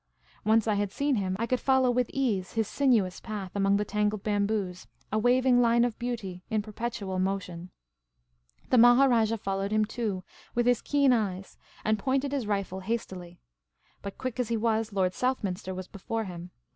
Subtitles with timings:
[0.43, 3.85] Once I had seen him, I could follow with ease his siiuious path among the
[3.85, 7.69] tangled bamboos, a waving line of beauty in perpetual mo tion.
[8.71, 10.23] The Maharajah followed him too,
[10.55, 13.41] with his keen eyes, and pointed his rifle hastily.
[14.01, 14.91] But, quick as he was.
[14.91, 16.49] Lord Southminster was before him.